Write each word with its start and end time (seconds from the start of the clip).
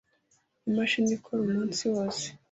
Imashini 0.69 1.11
ikora 1.17 1.39
umunsi 1.43 1.83
wose. 1.93 2.25